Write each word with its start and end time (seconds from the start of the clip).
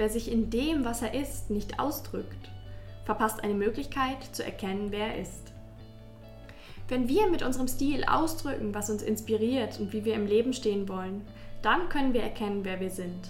wer 0.00 0.08
sich 0.08 0.32
in 0.32 0.48
dem, 0.48 0.86
was 0.86 1.02
er 1.02 1.12
ist, 1.12 1.50
nicht 1.50 1.78
ausdrückt, 1.78 2.50
verpasst 3.04 3.44
eine 3.44 3.52
Möglichkeit 3.52 4.34
zu 4.34 4.42
erkennen, 4.42 4.86
wer 4.92 5.08
er 5.08 5.20
ist. 5.20 5.52
Wenn 6.88 7.06
wir 7.06 7.28
mit 7.28 7.42
unserem 7.42 7.68
Stil 7.68 8.04
ausdrücken, 8.04 8.72
was 8.74 8.88
uns 8.88 9.02
inspiriert 9.02 9.78
und 9.78 9.92
wie 9.92 10.06
wir 10.06 10.14
im 10.14 10.24
Leben 10.24 10.54
stehen 10.54 10.88
wollen, 10.88 11.20
dann 11.60 11.90
können 11.90 12.14
wir 12.14 12.22
erkennen, 12.22 12.64
wer 12.64 12.80
wir 12.80 12.88
sind. 12.88 13.28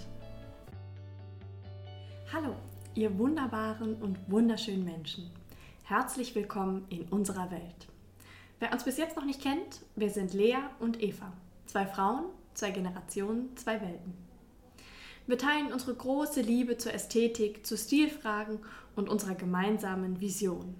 Hallo, 2.31 2.55
ihr 2.95 3.19
wunderbaren 3.19 3.95
und 3.95 4.17
wunderschönen 4.31 4.85
Menschen. 4.85 5.29
Herzlich 5.83 6.35
willkommen 6.35 6.85
in 6.87 7.01
unserer 7.09 7.51
Welt. 7.51 7.89
Wer 8.59 8.71
uns 8.71 8.85
bis 8.85 8.95
jetzt 8.95 9.17
noch 9.17 9.25
nicht 9.25 9.41
kennt, 9.41 9.81
wir 9.97 10.09
sind 10.09 10.33
Lea 10.33 10.59
und 10.79 11.03
Eva. 11.03 11.33
Zwei 11.65 11.85
Frauen, 11.85 12.27
zwei 12.53 12.71
Generationen, 12.71 13.57
zwei 13.57 13.81
Welten. 13.81 14.30
Wir 15.31 15.37
teilen 15.37 15.71
unsere 15.71 15.93
große 15.93 16.41
Liebe 16.41 16.77
zur 16.77 16.93
Ästhetik, 16.93 17.65
zu 17.65 17.77
Stilfragen 17.77 18.59
und 18.97 19.07
unserer 19.07 19.33
gemeinsamen 19.33 20.19
Vision. 20.19 20.75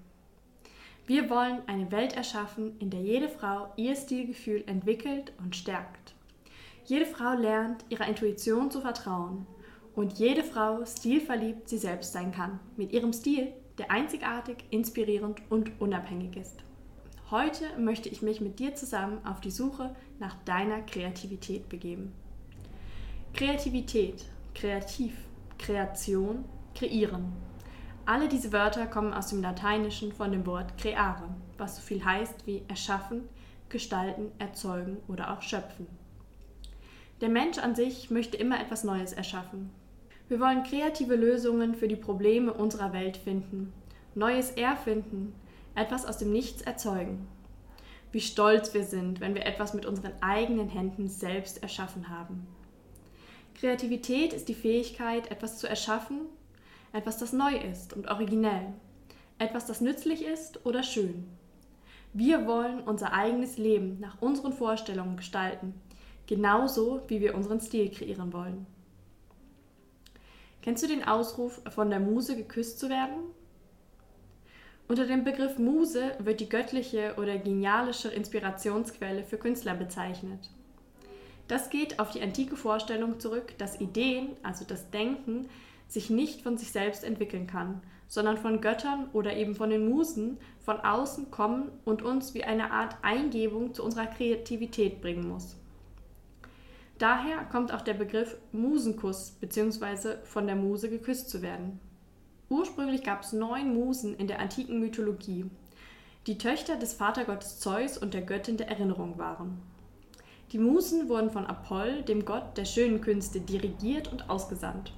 Wir 1.08 1.30
wollen 1.30 1.62
eine 1.68 1.90
Welt 1.94 2.18
erschaffen, 2.18 2.78
in 2.80 2.90
der 2.90 3.00
jede 3.00 3.30
Frau 3.30 3.72
ihr 3.78 3.95
Stilgefühl 3.95 4.66
entwickelt 4.68 5.32
und 5.38 5.56
stärkt. 5.56 6.16
Jede 6.84 7.06
Frau 7.06 7.32
lernt, 7.32 7.86
ihrer 7.88 8.09
Intuition 8.09 8.70
zu 8.70 8.82
vertrauen 8.82 9.48
und 9.95 10.20
jede 10.20 10.44
Frau 10.44 10.84
stilverliebt 10.86 11.70
sie 11.70 11.78
selbst 11.78 12.12
sein 12.12 12.34
kann, 12.34 12.59
mit 12.76 12.92
ihrem 12.92 13.14
Stil, 13.14 13.54
der 13.78 13.90
einzigartig, 13.90 14.66
inspirierend 14.70 15.42
und 15.50 15.80
unabhängig 15.80 16.36
ist. 16.36 16.58
Heute 17.30 17.64
möchte 17.80 18.09
ich 18.09 18.22
mich 18.22 18.42
mit 18.42 18.59
dir 18.59 18.76
zusammen 18.76 19.26
auf 19.26 19.40
die 19.40 19.50
Suche 19.50 19.95
nach 20.20 20.36
deiner 20.44 20.81
Kreativität 20.81 21.70
begeben. 21.70 22.12
Kreativität, 23.34 24.26
kreativ, 24.54 25.14
Kreation, 25.58 26.46
kreieren. 26.76 27.34
Alle 28.05 28.28
diese 28.28 28.52
Wörter 28.52 28.88
kommen 28.88 29.14
aus 29.14 29.28
dem 29.28 29.42
Lateinischen 29.42 30.12
von 30.12 30.31
dem 30.31 30.45
Wort 30.45 30.78
creare, 30.78 31.30
was 31.58 31.75
so 31.78 31.81
viel 31.81 32.03
heißt 32.03 32.48
wie 32.48 32.64
erschaffen, 32.67 33.30
gestalten, 33.70 34.31
erzeugen 34.40 34.98
oder 35.08 35.31
auch 35.31 35.42
schöpfen. 35.42 35.88
Der 37.22 37.30
Mensch 37.30 37.59
an 37.59 37.75
sich 37.75 38.09
möchte 38.09 38.38
immer 38.38 38.59
etwas 38.59 38.84
Neues 38.84 39.14
erschaffen. 39.14 39.70
Wir 40.28 40.40
wollen 40.40 40.64
kreative 40.64 41.16
Lösungen 41.16 41.75
für 41.75 41.88
die 41.88 41.95
Probleme 41.95 42.53
unserer 42.53 42.94
Welt 42.94 43.18
finden, 43.18 43.72
Neues 44.16 44.52
erfinden, 44.52 45.34
etwas 45.75 46.06
aus 46.06 46.18
dem 46.18 46.31
Nichts 46.31 46.62
erzeugen. 46.62 47.28
Wie 48.12 48.20
stolz 48.20 48.73
wir 48.73 48.84
sind, 48.84 49.22
wenn 49.22 49.36
wir 49.36 49.45
etwas 49.45 49.73
mit 49.73 49.86
unseren 49.86 50.14
eigenen 50.22 50.68
Händen 50.68 51.08
selbst 51.08 51.62
erschaffen 51.62 52.09
haben. 52.09 52.47
Kreativität 53.55 54.33
ist 54.33 54.49
die 54.49 54.55
Fähigkeit, 54.55 55.30
etwas 55.30 55.57
zu 55.57 55.67
erschaffen, 55.67 56.21
etwas, 56.94 57.17
das 57.17 57.33
neu 57.33 57.55
ist 57.55 57.94
und 57.94 58.07
originell, 58.07 58.73
etwas, 59.38 59.66
das 59.66 59.81
nützlich 59.81 60.25
ist 60.25 60.66
oder 60.66 60.83
schön. 60.83 61.25
Wir 62.13 62.45
wollen 62.45 62.81
unser 62.81 63.13
eigenes 63.13 63.57
Leben 63.57 63.99
nach 63.99 64.22
unseren 64.22 64.52
Vorstellungen 64.52 65.16
gestalten, 65.16 65.73
genauso 66.27 67.02
wie 67.07 67.22
wir 67.22 67.35
unseren 67.35 67.61
Stil 67.61 67.89
kreieren 67.89 68.33
wollen. 68.33 68.66
Kennst 70.61 70.83
du 70.83 70.88
den 70.88 71.03
Ausruf, 71.03 71.61
von 71.69 71.89
der 71.89 71.99
Muse 71.99 72.35
geküsst 72.35 72.79
zu 72.79 72.89
werden? 72.89 73.31
Unter 74.88 75.07
dem 75.07 75.23
Begriff 75.23 75.57
Muse 75.57 76.11
wird 76.19 76.41
die 76.41 76.49
göttliche 76.49 77.16
oder 77.17 77.38
genialische 77.38 78.09
Inspirationsquelle 78.09 79.23
für 79.23 79.38
Künstler 79.38 79.73
bezeichnet. 79.73 80.49
Das 81.52 81.69
geht 81.69 81.99
auf 81.99 82.11
die 82.11 82.21
antike 82.21 82.55
Vorstellung 82.55 83.19
zurück, 83.19 83.57
dass 83.57 83.81
Ideen, 83.81 84.38
also 84.41 84.63
das 84.63 84.89
Denken, 84.89 85.49
sich 85.89 86.09
nicht 86.09 86.44
von 86.44 86.57
sich 86.57 86.71
selbst 86.71 87.03
entwickeln 87.03 87.45
kann, 87.45 87.81
sondern 88.07 88.38
von 88.38 88.61
Göttern 88.61 89.09
oder 89.11 89.35
eben 89.35 89.53
von 89.53 89.69
den 89.69 89.89
Musen 89.89 90.38
von 90.61 90.77
außen 90.79 91.29
kommen 91.29 91.69
und 91.83 92.03
uns 92.03 92.33
wie 92.33 92.45
eine 92.45 92.72
Art 92.72 92.95
Eingebung 93.02 93.73
zu 93.73 93.84
unserer 93.84 94.06
Kreativität 94.06 95.01
bringen 95.01 95.28
muss. 95.28 95.57
Daher 97.00 97.44
kommt 97.51 97.73
auch 97.73 97.81
der 97.81 97.95
Begriff 97.95 98.38
Musenkuss 98.53 99.31
bzw. 99.31 100.23
von 100.23 100.47
der 100.47 100.56
Muse 100.56 100.90
geküsst 100.90 101.29
zu 101.29 101.41
werden. 101.41 101.81
Ursprünglich 102.47 103.03
gab 103.03 103.23
es 103.23 103.34
neun 103.34 103.73
Musen 103.73 104.16
in 104.16 104.28
der 104.28 104.40
antiken 104.40 104.79
Mythologie, 104.79 105.51
die 106.28 106.38
Töchter 106.38 106.78
des 106.78 106.94
Vatergottes 106.94 107.59
Zeus 107.59 107.97
und 107.97 108.13
der 108.13 108.22
Göttin 108.22 108.56
der 108.56 108.69
Erinnerung 108.69 109.17
waren. 109.17 109.61
Die 110.51 110.59
Musen 110.59 111.07
wurden 111.07 111.29
von 111.29 111.47
Apoll, 111.47 112.01
dem 112.01 112.25
Gott 112.25 112.57
der 112.57 112.66
schönen 112.66 113.00
Künste, 113.00 113.39
dirigiert 113.39 114.12
und 114.12 114.29
ausgesandt. 114.29 114.91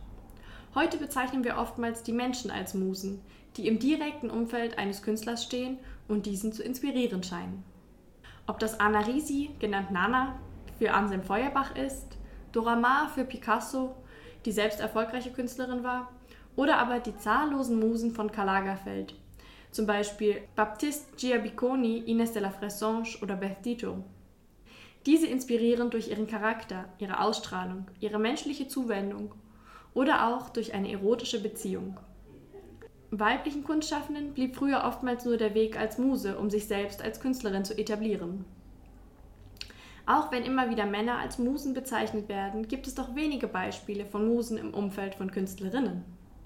Heute 0.74 0.98
bezeichnen 0.98 1.44
wir 1.44 1.60
oftmals 1.60 2.02
die 2.02 2.12
Menschen 2.12 2.50
als 2.50 2.74
Musen, 2.74 3.22
die 3.56 3.68
im 3.68 3.78
direkten 3.78 4.32
Umfeld 4.32 4.80
eines 4.80 5.04
Künstlers 5.04 5.44
stehen 5.44 5.78
und 6.08 6.26
diesen 6.26 6.54
zu 6.54 6.64
inspirieren 6.64 7.22
scheinen. 7.22 7.64
Ob 8.48 8.58
das 8.58 8.80
Anna 8.80 9.02
Risi, 9.02 9.52
genannt 9.60 9.92
Nana, 9.92 10.40
für 10.80 10.92
Anselm 10.92 11.22
Feuerbach 11.22 11.76
ist, 11.76 12.18
Dora 12.52 12.76
Maar 12.76 13.10
für 13.10 13.24
Picasso, 13.24 13.96
die 14.46 14.52
selbst 14.52 14.80
erfolgreiche 14.80 15.32
Künstlerin 15.32 15.84
war, 15.84 16.12
oder 16.56 16.80
aber 16.80 17.00
die 17.00 17.16
zahllosen 17.16 17.80
Musen 17.80 18.10
von 18.10 18.32
Karl 18.32 18.48
Lagerfeld, 18.48 19.14
zum 19.70 19.86
Beispiel 19.86 20.42
Baptiste 20.56 21.16
Giabiconi, 21.16 22.00
Ines 22.00 22.32
de 22.32 22.42
la 22.42 22.50
Fressange 22.50 23.20
oder 23.22 23.36
Beth 23.36 23.64
Dito. 23.64 24.04
Diese 25.06 25.28
inspirieren 25.28 25.90
durch 25.90 26.10
ihren 26.10 26.28
Charakter, 26.28 26.86
ihre 26.98 27.20
Ausstrahlung, 27.20 27.88
ihre 28.00 28.20
menschliche 28.20 28.68
Zuwendung 28.68 29.34
oder 29.94 30.28
auch 30.28 30.50
durch 30.50 30.74
eine 30.74 30.92
erotische 30.92 31.42
Beziehung. 31.42 32.00
Weiblichen 33.12 33.64
Kunstschaffenden 33.64 34.34
blieb 34.34 34.56
früher 34.56 34.86
oftmals 34.86 35.26
nur 35.26 35.38
der 35.38 35.54
Weg 35.54 35.78
als 35.78 35.98
Muse, 35.98 36.38
um 36.38 36.50
sich 36.50 36.68
selbst 36.68 37.02
als 37.02 37.20
Künstlerin 37.20 37.66
zu 37.66 37.78
etablieren. 37.78 38.46
Auch 40.06 40.32
wenn 40.32 40.44
immer 40.44 40.70
wieder 40.70 40.86
Männer 40.86 41.20
als 41.20 41.38
Musen 41.38 41.74
bezeichnet 41.74 42.28
werden, 42.28 42.68
gibt 42.68 42.88
es 42.88 42.96
doch 42.96 43.16
wenige 43.16 43.48
Beispiele 43.48 44.06
von 44.06 44.28
Musen 44.28 44.58
im 44.58 44.74
Umfeld 44.74 45.16
von 45.16 45.32
Künstlerinnen. 45.32 46.04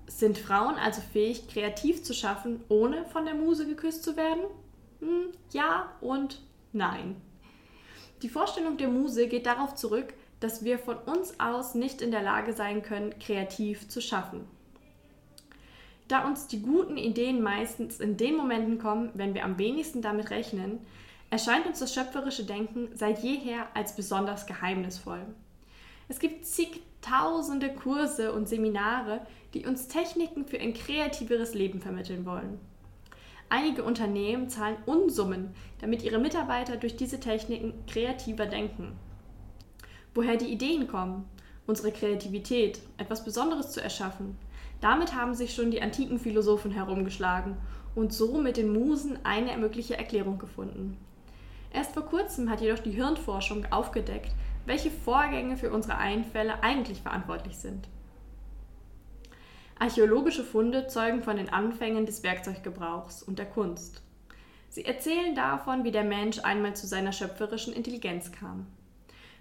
Sind 0.08 0.38
Frauen 0.38 0.76
also 0.76 1.02
fähig, 1.02 1.48
kreativ 1.48 2.04
zu 2.04 2.14
schaffen, 2.14 2.62
ohne 2.70 3.06
von 3.06 3.26
der 3.26 3.36
Muse 3.36 3.66
geküsst 3.66 4.04
zu 4.04 4.16
werden? 4.16 4.44
Hm, 5.00 5.32
ja 5.52 5.92
und 6.02 6.42
nein. 6.72 7.16
Die 8.22 8.30
Vorstellung 8.30 8.78
der 8.78 8.88
Muse 8.88 9.28
geht 9.28 9.46
darauf 9.46 9.76
zurück, 9.76 10.14
dass 10.40 10.64
wir 10.64 10.80
von 10.80 10.98
uns 10.98 11.40
aus 11.40 11.76
nicht 11.76 12.02
in 12.02 12.12
der 12.12 12.24
Lage 12.24 12.54
sein 12.54 12.82
können, 12.82 13.18
kreativ 13.20 13.88
zu 13.90 14.02
schaffen. 14.02 14.48
Da 16.08 16.26
uns 16.26 16.48
die 16.48 16.62
guten 16.62 16.98
Ideen 16.98 17.42
meistens 17.42 18.00
in 18.00 18.18
den 18.18 18.36
Momenten 18.36 18.80
kommen, 18.80 19.12
wenn 19.14 19.34
wir 19.34 19.44
am 19.44 19.58
wenigsten 19.58 20.02
damit 20.02 20.30
rechnen, 20.30 20.80
erscheint 21.30 21.66
uns 21.66 21.80
das 21.80 21.94
schöpferische 21.94 22.46
Denken 22.46 22.90
seit 22.96 23.22
jeher 23.24 23.68
als 23.76 23.96
besonders 23.96 24.46
geheimnisvoll. 24.46 25.26
Es 26.08 26.20
gibt 26.20 26.46
zigtausende 26.46 27.74
Kurse 27.74 28.32
und 28.32 28.48
Seminare, 28.48 29.26
die 29.54 29.66
uns 29.66 29.90
Techniken 29.90 30.46
für 30.46 30.60
ein 30.60 30.74
kreativeres 30.74 31.54
Leben 31.54 31.82
vermitteln 31.82 32.26
wollen. 32.26 32.60
Einige 33.50 33.84
Unternehmen 33.84 34.50
zahlen 34.50 34.76
Unsummen, 34.86 35.54
damit 35.80 36.04
ihre 36.04 36.20
Mitarbeiter 36.20 36.76
durch 36.76 36.98
diese 36.98 37.20
Techniken 37.20 37.74
kreativer 37.88 38.46
denken. 38.46 38.94
Woher 40.14 40.36
die 40.36 40.52
Ideen 40.52 40.88
kommen, 40.88 41.26
unsere 41.66 41.92
Kreativität, 41.92 42.82
etwas 42.98 43.24
Besonderes 43.24 43.72
zu 43.72 43.82
erschaffen, 43.82 44.38
damit 44.82 45.16
haben 45.16 45.34
sich 45.34 45.54
schon 45.54 45.72
die 45.72 45.82
antiken 45.82 46.20
Philosophen 46.20 46.72
herumgeschlagen 46.72 47.56
und 47.96 48.14
so 48.14 48.38
mit 48.38 48.58
den 48.58 48.72
Musen 48.72 49.18
eine 49.24 49.58
mögliche 49.58 49.98
Erklärung 49.98 50.38
gefunden. 50.40 50.98
Erst 51.74 51.94
vor 51.94 52.04
kurzem 52.04 52.50
hat 52.50 52.62
jedoch 52.62 52.80
die 52.80 52.92
Hirnforschung 52.92 53.66
aufgedeckt, 53.72 54.32
welche 54.66 54.92
Vorgänge 54.92 55.58
für 55.58 55.72
unsere 55.72 55.98
Einfälle 55.98 56.64
eigentlich 56.64 57.02
verantwortlich 57.02 57.58
sind. 57.58 57.88
Archäologische 59.80 60.44
Funde 60.44 60.88
zeugen 60.88 61.22
von 61.22 61.38
den 61.38 61.50
Anfängen 61.50 62.06
des 62.06 62.24
Werkzeuggebrauchs 62.24 63.22
und 63.22 63.38
der 63.38 63.46
Kunst. 63.46 64.02
Sie 64.70 64.86
erzählen 64.86 65.36
davon, 65.36 65.84
wie 65.84 65.92
der 65.92 66.04
Mensch 66.04 66.40
einmal 66.40 66.76
zu 66.76 66.88
seiner 66.88 67.12
schöpferischen 67.12 67.74
Intelligenz 67.74 68.32
kam, 68.32 68.68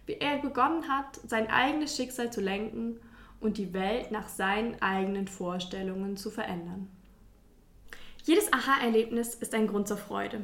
wie 0.05 0.15
er 0.15 0.38
begonnen 0.38 0.88
hat, 0.88 1.21
sein 1.27 1.49
eigenes 1.49 1.97
Schicksal 1.97 2.31
zu 2.31 2.41
lenken 2.41 3.00
und 3.41 3.59
die 3.59 3.73
Welt 3.73 4.11
nach 4.11 4.29
seinen 4.29 4.81
eigenen 4.83 5.29
Vorstellungen 5.29 6.17
zu 6.17 6.31
verändern. 6.31 6.89
Jedes 8.25 8.53
Aha-Erlebnis 8.53 9.35
ist 9.35 9.55
ein 9.55 9.69
Grund 9.69 9.89
zur 9.89 9.97
Freude. 9.97 10.43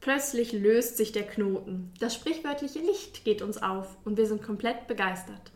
Plötzlich 0.00 0.52
löst 0.52 0.96
sich 0.96 1.12
der 1.12 1.26
Knoten, 1.26 1.92
das 2.00 2.14
sprichwörtliche 2.14 2.78
Licht 2.78 3.24
geht 3.24 3.42
uns 3.42 3.62
auf 3.62 3.96
und 4.04 4.16
wir 4.16 4.26
sind 4.26 4.42
komplett 4.42 4.86
begeistert. 4.86 5.52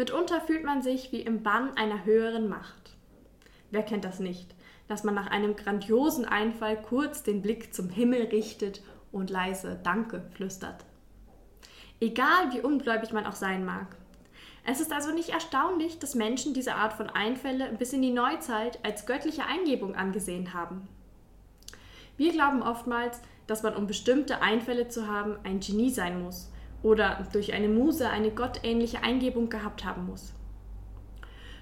Mitunter 0.00 0.40
fühlt 0.40 0.64
man 0.64 0.80
sich 0.80 1.12
wie 1.12 1.20
im 1.20 1.42
Bann 1.42 1.76
einer 1.76 2.06
höheren 2.06 2.48
Macht. 2.48 2.96
Wer 3.70 3.82
kennt 3.82 4.06
das 4.06 4.18
nicht, 4.18 4.54
dass 4.88 5.04
man 5.04 5.14
nach 5.14 5.26
einem 5.26 5.56
grandiosen 5.56 6.24
Einfall 6.24 6.80
kurz 6.80 7.22
den 7.22 7.42
Blick 7.42 7.74
zum 7.74 7.90
Himmel 7.90 8.22
richtet 8.28 8.80
und 9.12 9.28
leise 9.28 9.78
Danke 9.82 10.24
flüstert. 10.32 10.86
Egal 12.00 12.50
wie 12.50 12.62
ungläubig 12.62 13.12
man 13.12 13.26
auch 13.26 13.34
sein 13.34 13.66
mag. 13.66 13.94
Es 14.64 14.80
ist 14.80 14.90
also 14.90 15.12
nicht 15.12 15.28
erstaunlich, 15.28 15.98
dass 15.98 16.14
Menschen 16.14 16.54
diese 16.54 16.76
Art 16.76 16.94
von 16.94 17.10
Einfälle 17.10 17.70
bis 17.78 17.92
in 17.92 18.00
die 18.00 18.10
Neuzeit 18.10 18.82
als 18.82 19.04
göttliche 19.04 19.44
Eingebung 19.44 19.96
angesehen 19.96 20.54
haben. 20.54 20.88
Wir 22.16 22.32
glauben 22.32 22.62
oftmals, 22.62 23.20
dass 23.46 23.62
man, 23.62 23.76
um 23.76 23.86
bestimmte 23.86 24.40
Einfälle 24.40 24.88
zu 24.88 25.08
haben, 25.08 25.36
ein 25.44 25.60
Genie 25.60 25.90
sein 25.90 26.22
muss 26.22 26.48
oder 26.82 27.26
durch 27.32 27.52
eine 27.52 27.68
Muse 27.68 28.08
eine 28.08 28.30
gottähnliche 28.30 29.02
Eingebung 29.02 29.48
gehabt 29.48 29.84
haben 29.84 30.06
muss. 30.06 30.32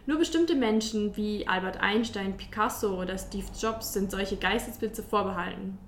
Nur 0.06 0.18
bestimmte 0.18 0.54
Menschen 0.54 1.16
wie 1.16 1.46
Albert 1.46 1.80
Einstein, 1.80 2.36
Picasso 2.36 2.98
oder 3.00 3.18
Steve 3.18 3.46
Jobs 3.60 3.92
sind 3.92 4.10
solche 4.10 4.36
Geistesblitze 4.36 5.02
vorbehalten. 5.02 5.78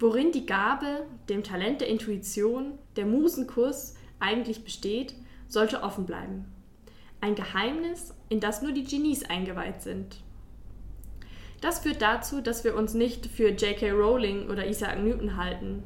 Worin 0.00 0.32
die 0.32 0.44
Gabe, 0.44 1.06
dem 1.28 1.44
Talent 1.44 1.80
der 1.80 1.88
Intuition, 1.88 2.78
der 2.96 3.06
Musenkurs 3.06 3.94
eigentlich 4.18 4.64
besteht, 4.64 5.14
sollte 5.46 5.82
offen 5.82 6.04
bleiben. 6.04 6.46
Ein 7.20 7.36
Geheimnis, 7.36 8.12
in 8.28 8.40
das 8.40 8.60
nur 8.60 8.72
die 8.72 8.84
Genies 8.84 9.24
eingeweiht 9.24 9.82
sind. 9.82 10.24
Das 11.60 11.78
führt 11.78 12.02
dazu, 12.02 12.40
dass 12.40 12.64
wir 12.64 12.74
uns 12.74 12.92
nicht 12.92 13.26
für 13.26 13.50
J.K. 13.50 13.92
Rowling 13.92 14.50
oder 14.50 14.66
Isaac 14.66 15.02
Newton 15.02 15.36
halten. 15.36 15.84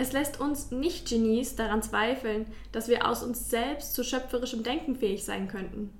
Es 0.00 0.12
lässt 0.12 0.40
uns 0.40 0.70
Nicht-Genies 0.70 1.56
daran 1.56 1.82
zweifeln, 1.82 2.46
dass 2.70 2.88
wir 2.88 3.08
aus 3.08 3.24
uns 3.24 3.50
selbst 3.50 3.94
zu 3.94 4.04
schöpferischem 4.04 4.62
Denken 4.62 4.94
fähig 4.94 5.24
sein 5.24 5.48
könnten. 5.48 5.90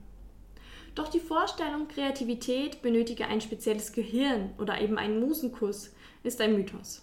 Doch 0.94 1.08
die 1.08 1.20
Vorstellung, 1.20 1.88
Kreativität 1.88 2.80
benötige 2.80 3.26
ein 3.26 3.40
spezielles 3.40 3.92
Gehirn 3.92 4.50
oder 4.58 4.80
eben 4.80 4.98
einen 4.98 5.18
Musenkuss, 5.20 5.92
ist 6.22 6.40
ein 6.40 6.54
Mythos. 6.54 7.02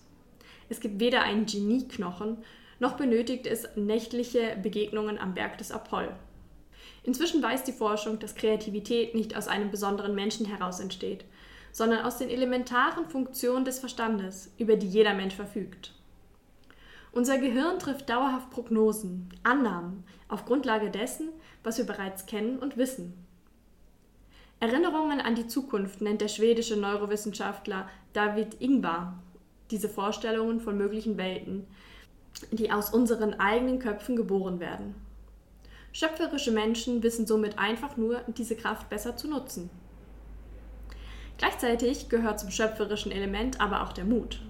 Es 0.70 0.80
gibt 0.80 1.00
weder 1.00 1.22
einen 1.22 1.46
Genieknochen, 1.46 2.38
noch 2.80 2.98
benötigt 2.98 3.46
es 3.46 3.68
nächtliche 3.76 4.58
Begegnungen 4.62 5.18
am 5.18 5.34
Berg 5.34 5.58
des 5.58 5.72
Apoll. 5.72 6.10
Inzwischen 7.04 7.44
weiß 7.44 7.64
die 7.64 7.72
Forschung, 7.72 8.20
dass 8.20 8.36
Kreativität 8.36 9.16
nicht 9.16 9.36
aus 9.36 9.48
einem 9.48 9.70
besonderen 9.70 10.16
Menschen 10.16 10.46
heraus 10.46 10.80
entsteht, 10.80 11.26
sondern 11.72 12.06
aus 12.06 12.18
den 12.18 12.30
elementaren 12.30 13.06
Funktionen 13.06 13.66
des 13.66 13.80
Verstandes, 13.80 14.54
über 14.58 14.76
die 14.76 14.88
jeder 14.88 15.14
Mensch 15.14 15.36
verfügt. 15.36 15.94
Unser 17.16 17.38
Gehirn 17.38 17.80
trifft 17.80 18.10
dauerhaft 18.10 18.50
Prognosen, 18.50 19.30
Annahmen 19.42 20.04
auf 20.28 20.44
Grundlage 20.44 20.92
dessen, 20.92 21.30
was 21.64 21.78
wir 21.78 21.86
bereits 21.86 22.26
kennen 22.26 22.60
und 22.60 22.76
wissen. 22.76 23.14
Erinnerungen 24.60 25.22
an 25.22 25.34
die 25.34 25.48
Zukunft 25.48 26.02
nennt 26.02 26.20
der 26.20 26.28
schwedische 26.28 26.76
Neurowissenschaftler 26.76 27.88
David 28.12 28.60
Ingvar 28.60 29.18
diese 29.72 29.88
Vorstellungen 29.88 30.60
von 30.60 30.78
möglichen 30.78 31.18
Welten, 31.18 31.66
die 32.52 32.70
aus 32.70 32.94
unseren 32.94 33.40
eigenen 33.40 33.80
Köpfen 33.80 34.18
geboren 34.18 34.60
werden. 34.60 34.94
Schöpferische 35.94 36.52
Menschen 36.52 37.02
wissen 37.02 37.26
somit 37.26 37.58
einfach 37.58 37.96
nur, 37.96 38.24
diese 38.28 38.58
Kraft 38.58 38.90
besser 38.90 39.16
zu 39.16 39.30
nutzen. 39.30 39.70
Gleichzeitig 41.38 42.10
gehört 42.10 42.42
zum 42.42 42.52
schöpferischen 42.52 43.14
Element 43.14 43.62
aber 43.62 43.84
auch 43.84 43.94
der 43.94 44.04
Mut. 44.04 44.42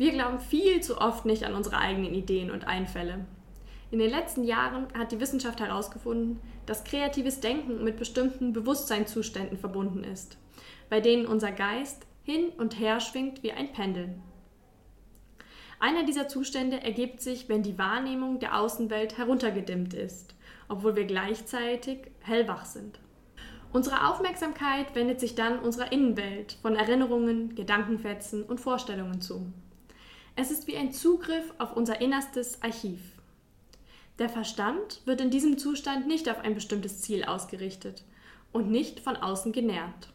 Wir 0.00 0.12
glauben 0.12 0.40
viel 0.40 0.80
zu 0.80 0.96
oft 0.98 1.26
nicht 1.26 1.44
an 1.44 1.54
unsere 1.54 1.76
eigenen 1.76 2.14
Ideen 2.14 2.50
und 2.50 2.66
Einfälle. 2.66 3.26
In 3.90 3.98
den 3.98 4.08
letzten 4.08 4.44
Jahren 4.44 4.86
hat 4.96 5.12
die 5.12 5.20
Wissenschaft 5.20 5.60
herausgefunden, 5.60 6.40
dass 6.64 6.84
kreatives 6.84 7.40
Denken 7.40 7.84
mit 7.84 7.98
bestimmten 7.98 8.54
Bewusstseinszuständen 8.54 9.58
verbunden 9.58 10.02
ist, 10.02 10.38
bei 10.88 11.02
denen 11.02 11.26
unser 11.26 11.52
Geist 11.52 12.06
hin 12.22 12.48
und 12.56 12.80
her 12.80 13.00
schwingt 13.00 13.42
wie 13.42 13.52
ein 13.52 13.74
Pendel. 13.74 14.14
Einer 15.80 16.04
dieser 16.04 16.28
Zustände 16.28 16.82
ergibt 16.82 17.20
sich, 17.20 17.50
wenn 17.50 17.62
die 17.62 17.76
Wahrnehmung 17.76 18.38
der 18.38 18.58
Außenwelt 18.58 19.18
heruntergedimmt 19.18 19.92
ist, 19.92 20.34
obwohl 20.70 20.96
wir 20.96 21.04
gleichzeitig 21.04 22.10
hellwach 22.20 22.64
sind. 22.64 22.98
Unsere 23.70 24.08
Aufmerksamkeit 24.08 24.94
wendet 24.94 25.20
sich 25.20 25.34
dann 25.34 25.58
unserer 25.58 25.92
Innenwelt 25.92 26.56
von 26.62 26.74
Erinnerungen, 26.74 27.54
Gedankenfetzen 27.54 28.44
und 28.44 28.62
Vorstellungen 28.62 29.20
zu. 29.20 29.52
Es 30.40 30.50
ist 30.50 30.66
wie 30.66 30.76
ein 30.78 30.90
Zugriff 30.90 31.52
auf 31.58 31.76
unser 31.76 32.00
innerstes 32.00 32.62
Archiv. 32.62 32.98
Der 34.18 34.30
Verstand 34.30 35.02
wird 35.04 35.20
in 35.20 35.28
diesem 35.28 35.58
Zustand 35.58 36.06
nicht 36.06 36.30
auf 36.30 36.38
ein 36.38 36.54
bestimmtes 36.54 37.02
Ziel 37.02 37.24
ausgerichtet 37.24 38.04
und 38.50 38.70
nicht 38.70 39.00
von 39.00 39.16
außen 39.16 39.52
genährt. 39.52 40.08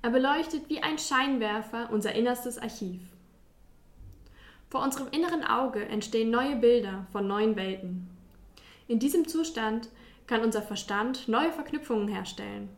Er 0.00 0.10
beleuchtet 0.10 0.68
wie 0.68 0.84
ein 0.84 0.96
Scheinwerfer 0.96 1.88
unser 1.90 2.14
innerstes 2.14 2.56
Archiv. 2.56 3.00
Vor 4.68 4.80
unserem 4.80 5.08
inneren 5.10 5.42
Auge 5.42 5.84
entstehen 5.86 6.30
neue 6.30 6.54
Bilder 6.54 7.08
von 7.10 7.26
neuen 7.26 7.56
Welten. 7.56 8.08
In 8.86 9.00
diesem 9.00 9.26
Zustand 9.26 9.88
kann 10.28 10.42
unser 10.42 10.62
Verstand 10.62 11.26
neue 11.26 11.50
Verknüpfungen 11.50 12.06
herstellen. 12.06 12.68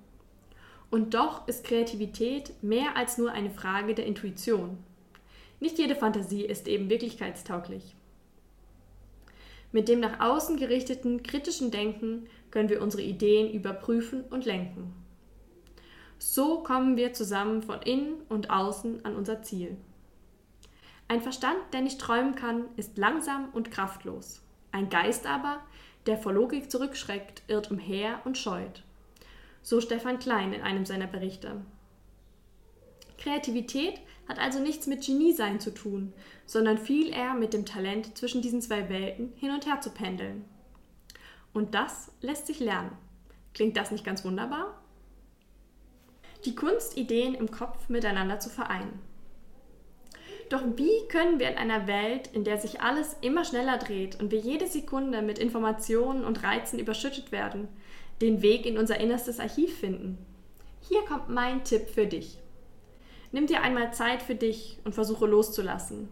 Und 0.88 1.12
doch 1.12 1.46
ist 1.46 1.62
Kreativität 1.62 2.54
mehr 2.62 2.96
als 2.96 3.18
nur 3.18 3.32
eine 3.32 3.50
Frage 3.50 3.94
der 3.94 4.06
Intuition. 4.06 4.78
Nicht 5.62 5.78
jede 5.78 5.94
Fantasie 5.94 6.44
ist 6.44 6.66
eben 6.66 6.90
wirklichkeitstauglich. 6.90 7.94
Mit 9.70 9.88
dem 9.88 10.00
nach 10.00 10.18
außen 10.18 10.56
gerichteten 10.56 11.22
kritischen 11.22 11.70
Denken 11.70 12.26
können 12.50 12.68
wir 12.68 12.82
unsere 12.82 13.04
Ideen 13.04 13.48
überprüfen 13.54 14.24
und 14.24 14.44
lenken. 14.44 14.92
So 16.18 16.64
kommen 16.64 16.96
wir 16.96 17.12
zusammen 17.12 17.62
von 17.62 17.80
innen 17.82 18.22
und 18.28 18.50
außen 18.50 19.04
an 19.04 19.14
unser 19.14 19.44
Ziel. 19.44 19.76
Ein 21.06 21.20
Verstand, 21.20 21.60
der 21.72 21.82
nicht 21.82 22.00
träumen 22.00 22.34
kann, 22.34 22.64
ist 22.76 22.98
langsam 22.98 23.50
und 23.52 23.70
kraftlos. 23.70 24.42
Ein 24.72 24.88
Geist 24.88 25.28
aber, 25.28 25.60
der 26.06 26.18
vor 26.18 26.32
Logik 26.32 26.72
zurückschreckt, 26.72 27.44
irrt 27.46 27.70
umher 27.70 28.20
und 28.24 28.36
scheut. 28.36 28.82
So 29.62 29.80
Stefan 29.80 30.18
Klein 30.18 30.54
in 30.54 30.62
einem 30.62 30.86
seiner 30.86 31.06
Berichte. 31.06 31.62
Kreativität 33.16 34.00
hat 34.28 34.38
also 34.38 34.60
nichts 34.60 34.86
mit 34.86 35.04
Geniesein 35.04 35.60
zu 35.60 35.72
tun, 35.72 36.12
sondern 36.46 36.78
viel 36.78 37.10
eher 37.10 37.34
mit 37.34 37.52
dem 37.52 37.66
Talent, 37.66 38.16
zwischen 38.16 38.42
diesen 38.42 38.62
zwei 38.62 38.88
Welten 38.88 39.32
hin 39.36 39.50
und 39.50 39.66
her 39.66 39.80
zu 39.80 39.90
pendeln. 39.90 40.44
Und 41.52 41.74
das 41.74 42.12
lässt 42.20 42.46
sich 42.46 42.60
lernen. 42.60 42.96
Klingt 43.54 43.76
das 43.76 43.90
nicht 43.90 44.04
ganz 44.04 44.24
wunderbar? 44.24 44.82
Die 46.44 46.54
Kunst, 46.54 46.96
Ideen 46.96 47.34
im 47.34 47.50
Kopf 47.50 47.88
miteinander 47.88 48.40
zu 48.40 48.48
vereinen. 48.48 49.00
Doch 50.48 50.62
wie 50.76 51.08
können 51.08 51.38
wir 51.38 51.48
in 51.48 51.56
einer 51.56 51.86
Welt, 51.86 52.28
in 52.32 52.44
der 52.44 52.58
sich 52.58 52.80
alles 52.80 53.16
immer 53.22 53.44
schneller 53.44 53.78
dreht 53.78 54.20
und 54.20 54.30
wir 54.30 54.38
jede 54.38 54.66
Sekunde 54.66 55.22
mit 55.22 55.38
Informationen 55.38 56.24
und 56.24 56.42
Reizen 56.42 56.78
überschüttet 56.78 57.32
werden, 57.32 57.68
den 58.20 58.42
Weg 58.42 58.66
in 58.66 58.76
unser 58.76 59.00
innerstes 59.00 59.40
Archiv 59.40 59.78
finden? 59.78 60.18
Hier 60.80 61.02
kommt 61.02 61.28
mein 61.28 61.64
Tipp 61.64 61.88
für 61.88 62.06
dich. 62.06 62.41
Nimm 63.32 63.46
dir 63.46 63.62
einmal 63.62 63.94
Zeit 63.94 64.22
für 64.22 64.34
dich 64.34 64.78
und 64.84 64.94
versuche 64.94 65.26
loszulassen. 65.26 66.08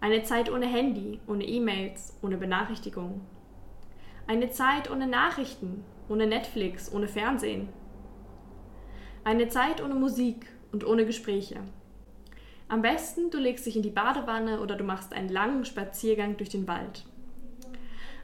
Eine 0.00 0.24
Zeit 0.24 0.50
ohne 0.50 0.66
Handy, 0.66 1.20
ohne 1.28 1.44
E-Mails, 1.44 2.18
ohne 2.22 2.36
Benachrichtigungen. 2.36 3.20
Eine 4.26 4.50
Zeit 4.50 4.90
ohne 4.90 5.06
Nachrichten, 5.06 5.84
ohne 6.08 6.26
Netflix, 6.26 6.92
ohne 6.92 7.06
Fernsehen. 7.06 7.68
Eine 9.22 9.48
Zeit 9.48 9.80
ohne 9.80 9.94
Musik 9.94 10.46
und 10.72 10.84
ohne 10.84 11.06
Gespräche. 11.06 11.60
Am 12.68 12.82
besten, 12.82 13.30
du 13.30 13.38
legst 13.38 13.66
dich 13.66 13.76
in 13.76 13.82
die 13.82 13.90
Badewanne 13.90 14.60
oder 14.60 14.74
du 14.74 14.82
machst 14.82 15.12
einen 15.12 15.28
langen 15.28 15.64
Spaziergang 15.64 16.36
durch 16.36 16.50
den 16.50 16.66
Wald. 16.66 17.04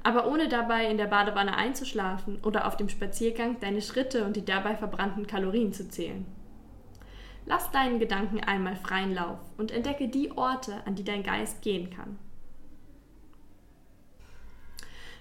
Aber 0.02 0.28
ohne 0.28 0.49
dabei 0.49 0.90
in 0.90 0.99
der 0.99 1.06
Badewanne 1.06 1.56
einzuschlafen 1.56 2.38
oder 2.45 2.66
auf 2.66 2.76
dem 2.76 2.88
Spaziergang 2.88 3.61
deine 3.61 3.83
Schritte 3.83 4.25
und 4.25 4.35
die 4.35 4.45
dabei 4.45 4.76
verbrannten 4.76 5.26
Kalorien 5.26 5.73
zu 5.73 5.88
zählen. 5.88 6.26
Lass 7.47 7.71
deinen 7.71 8.00
Gedanken 8.00 8.41
einmal 8.41 8.75
freien 8.75 9.15
Lauf 9.15 9.38
und 9.57 9.71
entdecke 9.71 10.09
die 10.09 10.37
Orte, 10.37 10.83
an 10.85 10.97
die 10.97 11.05
dein 11.05 11.23
Geist 11.23 11.62
gehen 11.62 11.91
kann. 11.91 12.19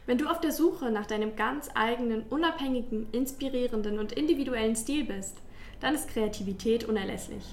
Wenn 0.07 0.17
du 0.17 0.27
auf 0.27 0.39
der 0.39 0.51
Suche 0.51 0.91
nach 0.91 1.05
deinem 1.05 1.35
ganz 1.35 1.69
eigenen, 1.73 2.23
unabhängigen, 2.23 3.07
inspirierenden 3.11 3.99
und 3.99 4.11
individuellen 4.11 4.75
Stil 4.75 5.05
bist, 5.05 5.37
dann 5.79 5.95
ist 5.95 6.09
Kreativität 6.09 6.83
unerlässlich. 6.85 7.43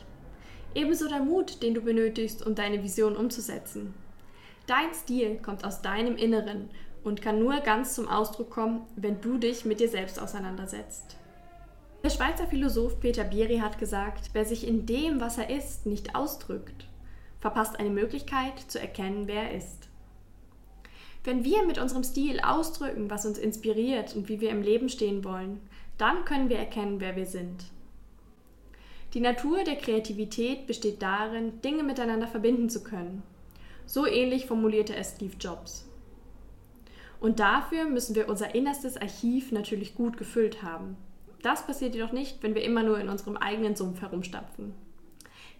Ebenso 0.74 1.06
der 1.08 1.20
Mut, 1.20 1.62
den 1.62 1.74
du 1.74 1.82
benötigst, 1.82 2.46
um 2.46 2.54
deine 2.54 2.82
Vision 2.82 3.16
umzusetzen. 3.16 3.94
Dein 4.66 4.94
Stil 4.94 5.36
kommt 5.42 5.64
aus 5.64 5.82
deinem 5.82 6.16
Inneren 6.16 6.70
und 7.04 7.20
kann 7.20 7.38
nur 7.38 7.60
ganz 7.60 7.94
zum 7.94 8.08
Ausdruck 8.08 8.50
kommen, 8.50 8.86
wenn 8.96 9.20
du 9.20 9.36
dich 9.36 9.64
mit 9.66 9.80
dir 9.80 9.88
selbst 9.88 10.20
auseinandersetzt. 10.20 11.16
Der 12.02 12.10
Schweizer 12.10 12.48
Philosoph 12.48 12.98
Peter 12.98 13.22
Bieri 13.22 13.58
hat 13.58 13.78
gesagt, 13.78 14.30
wer 14.32 14.44
sich 14.44 14.66
in 14.66 14.86
dem, 14.86 15.20
was 15.20 15.38
er 15.38 15.50
ist, 15.50 15.86
nicht 15.86 16.16
ausdrückt, 16.16 16.88
verpasst 17.38 17.78
eine 17.78 17.90
Möglichkeit 17.90 18.58
zu 18.58 18.80
erkennen, 18.80 19.28
wer 19.28 19.50
er 19.50 19.56
ist. 19.56 19.88
Wenn 21.22 21.44
wir 21.44 21.64
mit 21.64 21.78
unserem 21.78 22.02
Stil 22.02 22.40
ausdrücken, 22.40 23.08
was 23.08 23.24
uns 23.24 23.38
inspiriert 23.38 24.16
und 24.16 24.28
wie 24.28 24.40
wir 24.40 24.50
im 24.50 24.62
Leben 24.62 24.88
stehen 24.88 25.22
wollen, 25.22 25.60
dann 25.96 26.24
können 26.24 26.48
wir 26.48 26.58
erkennen, 26.58 26.98
wer 26.98 27.14
wir 27.14 27.26
sind. 27.26 27.66
Die 29.14 29.20
Natur 29.20 29.62
der 29.62 29.76
Kreativität 29.76 30.66
besteht 30.66 31.02
darin, 31.02 31.60
Dinge 31.60 31.84
miteinander 31.84 32.26
verbinden 32.26 32.68
zu 32.68 32.82
können. 32.82 33.22
So 33.86 34.08
ähnlich 34.08 34.46
formulierte 34.46 34.96
es 34.96 35.12
Steve 35.12 35.36
Jobs. 35.38 35.86
Und 37.20 37.38
dafür 37.38 37.84
müssen 37.84 38.16
wir 38.16 38.28
unser 38.28 38.56
innerstes 38.56 38.96
Archiv 38.96 39.52
natürlich 39.52 39.94
gut 39.94 40.16
gefüllt 40.16 40.64
haben. 40.64 40.96
Das 41.42 41.66
passiert 41.66 41.94
jedoch 41.94 42.12
nicht, 42.12 42.42
wenn 42.42 42.54
wir 42.54 42.62
immer 42.62 42.82
nur 42.82 42.98
in 42.98 43.08
unserem 43.08 43.36
eigenen 43.36 43.76
Sumpf 43.76 44.00
herumstapfen. 44.00 44.74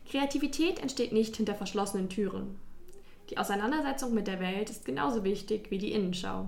Kreativität 0.09 0.81
entsteht 0.81 1.12
nicht 1.12 1.37
hinter 1.37 1.55
verschlossenen 1.55 2.09
Türen. 2.09 2.59
Die 3.31 3.39
Auseinandersetzung 3.39 4.15
mit 4.15 4.27
der 4.27 4.41
Welt 4.41 4.71
ist 4.71 4.85
genauso 4.85 5.25
wichtig 5.25 5.71
wie 5.71 5.79
die 5.79 5.93
Innenschau. 5.93 6.47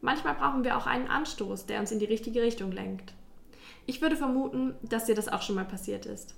Manchmal 0.00 0.34
brauchen 0.34 0.64
wir 0.64 0.76
auch 0.76 0.86
einen 0.86 1.08
Anstoß, 1.08 1.66
der 1.66 1.80
uns 1.80 1.92
in 1.92 1.98
die 1.98 2.06
richtige 2.06 2.42
Richtung 2.42 2.72
lenkt. 2.72 3.12
Ich 3.86 4.00
würde 4.00 4.16
vermuten, 4.16 4.74
dass 4.82 5.06
dir 5.06 5.14
das 5.14 5.28
auch 5.28 5.42
schon 5.42 5.56
mal 5.56 5.64
passiert 5.64 6.06
ist. 6.06 6.34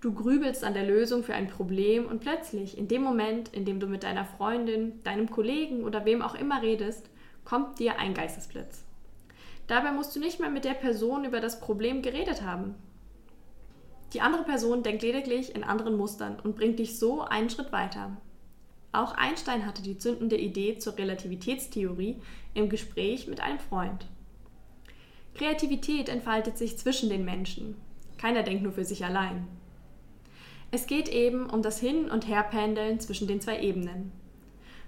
Du 0.00 0.12
grübelst 0.12 0.64
an 0.64 0.74
der 0.74 0.84
Lösung 0.84 1.22
für 1.22 1.34
ein 1.34 1.46
Problem 1.46 2.06
und 2.06 2.20
plötzlich, 2.20 2.76
in 2.76 2.88
dem 2.88 3.02
Moment, 3.02 3.48
in 3.54 3.64
dem 3.64 3.78
du 3.78 3.86
mit 3.86 4.02
deiner 4.02 4.24
Freundin, 4.24 5.00
deinem 5.04 5.30
Kollegen 5.30 5.84
oder 5.84 6.04
wem 6.04 6.22
auch 6.22 6.34
immer 6.34 6.60
redest, 6.60 7.08
kommt 7.44 7.78
dir 7.78 7.98
ein 7.98 8.12
Geistesblitz. 8.12 8.84
Dabei 9.66 9.92
musst 9.92 10.14
du 10.14 10.20
nicht 10.20 10.40
mehr 10.40 10.50
mit 10.50 10.64
der 10.64 10.74
Person 10.74 11.24
über 11.24 11.40
das 11.40 11.60
Problem 11.60 12.02
geredet 12.02 12.42
haben. 12.42 12.74
Die 14.12 14.20
andere 14.20 14.44
Person 14.44 14.82
denkt 14.82 15.02
lediglich 15.02 15.54
in 15.54 15.64
anderen 15.64 15.96
Mustern 15.96 16.38
und 16.40 16.56
bringt 16.56 16.78
dich 16.78 16.98
so 16.98 17.22
einen 17.22 17.48
Schritt 17.48 17.72
weiter. 17.72 18.16
Auch 18.92 19.14
Einstein 19.14 19.64
hatte 19.64 19.82
die 19.82 19.96
zündende 19.96 20.36
Idee 20.36 20.76
zur 20.78 20.98
Relativitätstheorie 20.98 22.20
im 22.52 22.68
Gespräch 22.68 23.26
mit 23.26 23.40
einem 23.40 23.58
Freund. 23.58 24.06
Kreativität 25.34 26.10
entfaltet 26.10 26.58
sich 26.58 26.76
zwischen 26.76 27.08
den 27.08 27.24
Menschen. 27.24 27.76
Keiner 28.18 28.42
denkt 28.42 28.62
nur 28.62 28.72
für 28.72 28.84
sich 28.84 29.04
allein. 29.04 29.48
Es 30.70 30.86
geht 30.86 31.08
eben 31.08 31.48
um 31.48 31.62
das 31.62 31.80
Hin- 31.80 32.10
und 32.10 32.28
Herpendeln 32.28 33.00
zwischen 33.00 33.28
den 33.28 33.40
zwei 33.40 33.60
Ebenen. 33.60 34.12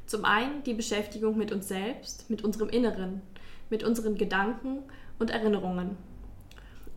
Zum 0.07 0.26
einen 0.26 0.62
die 0.64 0.75
Beschäftigung 0.75 1.38
mit 1.38 1.50
uns 1.50 1.69
selbst, 1.69 2.28
mit 2.28 2.45
unserem 2.45 2.69
Inneren, 2.69 3.23
mit 3.71 3.85
unseren 3.85 4.16
Gedanken 4.16 4.78
und 5.18 5.30
Erinnerungen. 5.30 5.97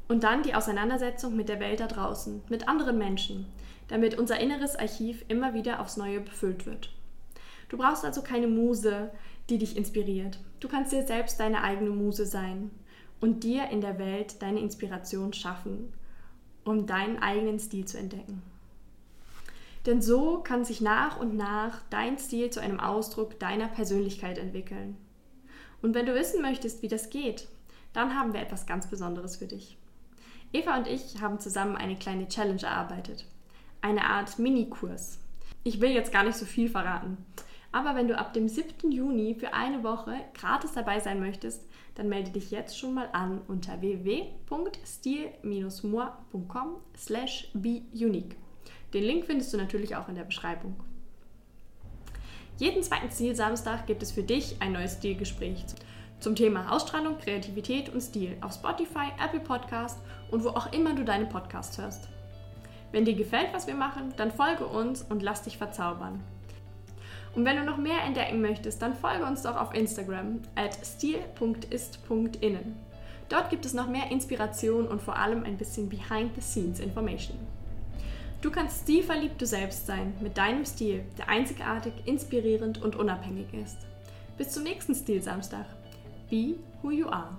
Und 0.08 0.24
dann 0.24 0.44
die 0.44 0.56
Auseinandersetzung 0.56 1.36
mit 1.36 1.50
der 1.50 1.60
Welt 1.60 1.80
da 1.80 1.88
draußen, 1.88 2.42
mit 2.50 2.68
anderen 2.68 2.98
Menschen, 2.98 3.46
damit 3.88 4.18
unser 4.18 4.40
inneres 4.40 4.76
Archiv 4.76 5.24
immer 5.28 5.54
wieder 5.54 5.80
aufs 5.80 5.98
Neue 5.98 6.22
befüllt 6.22 6.66
wird. 6.66 6.94
Du 7.70 7.78
brauchst 7.78 8.06
also 8.06 8.22
keine 8.22 8.48
Muse, 8.48 9.12
die 9.50 9.58
dich 9.58 9.76
inspiriert. 9.76 10.40
Du 10.60 10.68
kannst 10.68 10.92
dir 10.92 11.06
selbst 11.06 11.40
deine 11.40 11.64
eigene 11.64 11.90
Muse 11.90 12.26
sein 12.26 12.72
und 13.20 13.44
dir 13.44 13.70
in 13.70 13.82
der 13.82 14.00
Welt 14.00 14.42
deine 14.42 14.60
Inspiration 14.60 15.34
schaffen, 15.34 15.94
um 16.64 16.86
deinen 16.86 17.20
eigenen 17.22 17.60
Stil 17.60 17.86
zu 17.86 17.98
entdecken. 17.98 18.42
Denn 19.86 20.02
so 20.02 20.40
kann 20.40 20.66
sich 20.66 20.82
nach 20.82 21.20
und 21.20 21.36
nach 21.38 21.82
dein 21.90 22.18
Stil 22.18 22.50
zu 22.50 22.60
einem 22.60 22.80
Ausdruck 22.80 23.40
deiner 23.40 23.70
Persönlichkeit 23.70 24.38
entwickeln. 24.38 24.98
Und 25.88 25.94
wenn 25.94 26.06
du 26.06 26.14
wissen 26.16 26.42
möchtest, 26.42 26.82
wie 26.82 26.90
das 26.90 27.10
geht, 27.10 27.48
dann 27.94 28.14
haben 28.14 28.34
wir 28.34 28.42
etwas 28.42 28.66
ganz 28.66 28.88
Besonderes 28.88 29.38
für 29.38 29.48
dich. 29.48 29.78
Eva 30.52 30.76
und 30.76 30.86
ich 30.86 31.22
haben 31.22 31.40
zusammen 31.40 31.78
eine 31.78 31.96
kleine 31.96 32.28
Challenge 32.28 32.62
erarbeitet. 32.62 33.24
Eine 33.80 34.04
Art 34.04 34.38
Minikurs. 34.38 35.18
Ich 35.64 35.80
will 35.80 35.92
jetzt 35.92 36.12
gar 36.12 36.26
nicht 36.26 36.36
so 36.36 36.44
viel 36.44 36.68
verraten. 36.68 37.16
Aber 37.72 37.96
wenn 37.96 38.10
du 38.10 38.18
ab 38.18 38.34
dem 38.34 38.50
7. 38.50 38.92
Juni 38.92 39.34
für 39.34 39.54
eine 39.54 39.86
Woche 39.86 40.14
gratis 40.34 40.74
dabei 40.74 41.00
sein 41.00 41.22
möchtest, 41.22 41.66
dann 41.96 42.10
melde 42.10 42.32
dich 42.32 42.52
jetzt 42.52 42.78
schon 42.78 42.94
mal 42.94 43.08
an 43.14 43.40
unter 43.48 43.80
www.stil-moi.com 43.80 46.68
slash 46.98 47.50
beunique. 47.54 48.36
Den 48.94 49.06
Link 49.06 49.24
findest 49.24 49.54
du 49.54 49.58
natürlich 49.58 49.96
auch 49.96 50.10
in 50.10 50.16
der 50.16 50.26
Beschreibung. 50.26 50.76
Jeden 52.58 52.82
zweiten 52.82 53.12
Stil-Samstag 53.12 53.86
gibt 53.86 54.02
es 54.02 54.12
für 54.12 54.24
dich 54.24 54.58
ein 54.62 54.72
neues 54.72 54.94
Stilgespräch 54.94 55.64
zum 56.20 56.36
Thema 56.36 56.72
Ausstrahlung, 56.72 57.20
Kreativität 57.20 57.90
und 57.90 58.02
Stil 58.02 58.36
auf 58.42 58.54
Spotify, 58.54 59.12
Apple 59.24 59.40
Podcast 59.40 60.00
und 60.32 60.44
wo 60.44 60.50
auch 60.50 60.74
immer 60.74 60.96
du 60.96 61.04
deine 61.06 61.28
Podcasts 61.28 61.78
hörst. 61.78 62.10
Wenn 62.92 63.06
dir 63.06 63.14
gefällt, 63.14 63.54
was 63.54 63.68
wir 63.68 63.76
machen, 63.76 64.14
dann 64.18 64.32
folge 64.32 64.66
uns 64.66 65.04
und 65.04 65.22
lass 65.22 65.44
dich 65.44 65.58
verzaubern. 65.60 66.24
Und 67.36 67.46
wenn 67.46 67.58
du 67.58 67.64
noch 67.64 67.78
mehr 67.78 68.02
entdecken 68.04 68.42
möchtest, 68.42 68.82
dann 68.82 68.96
folge 68.96 69.26
uns 69.26 69.44
doch 69.44 69.56
auf 69.56 69.76
Instagram 69.76 70.42
at 70.56 70.74
stil.ist.innen. 70.84 72.76
Dort 73.30 73.50
gibt 73.52 73.66
es 73.66 73.74
noch 73.76 73.88
mehr 73.88 74.10
Inspiration 74.10 74.88
und 74.88 75.02
vor 75.02 75.18
allem 75.18 75.44
ein 75.44 75.58
bisschen 75.58 75.90
Behind-the-Scenes-Information. 75.90 77.38
Du 78.42 78.52
kannst 78.52 78.84
stilverliebt 78.84 79.42
du 79.42 79.46
selbst 79.46 79.88
sein, 79.88 80.14
mit 80.22 80.38
deinem 80.38 80.64
Stil, 80.64 81.04
der 81.18 81.28
einzigartig, 81.28 81.94
inspirierend 82.06 82.82
und 82.82 82.96
unabhängig 82.96 83.48
ist. 83.54 83.78
Bis 84.38 84.52
zum 84.52 84.64
nächsten 84.64 84.94
Stil-Samstag. 84.94 85.66
Be 86.30 86.56
who 86.84 86.92
you 86.92 87.08
are. 87.08 87.36